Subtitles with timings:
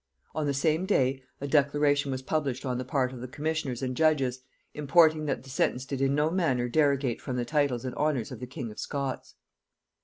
[0.33, 3.95] On the same day a declaration was published on the part of the commissioners and
[3.95, 4.39] judges,
[4.73, 8.39] importing, that the sentence did in no manner derogate from the titles and honors of
[8.39, 9.35] the king of Scots.